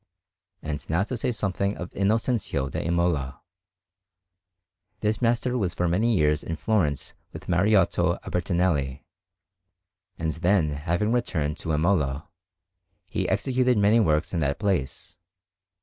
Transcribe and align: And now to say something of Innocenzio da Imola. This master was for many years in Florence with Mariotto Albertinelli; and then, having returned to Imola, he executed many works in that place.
And 0.63 0.89
now 0.89 1.03
to 1.03 1.15
say 1.15 1.31
something 1.31 1.77
of 1.77 1.91
Innocenzio 1.93 2.69
da 2.71 2.79
Imola. 2.79 3.41
This 5.01 5.21
master 5.21 5.55
was 5.59 5.75
for 5.75 5.87
many 5.87 6.17
years 6.17 6.41
in 6.43 6.55
Florence 6.55 7.13
with 7.33 7.45
Mariotto 7.47 8.19
Albertinelli; 8.23 9.03
and 10.17 10.31
then, 10.31 10.71
having 10.71 11.11
returned 11.11 11.57
to 11.57 11.71
Imola, 11.73 12.27
he 13.05 13.29
executed 13.29 13.77
many 13.77 13.99
works 13.99 14.33
in 14.33 14.39
that 14.39 14.57
place. 14.57 15.17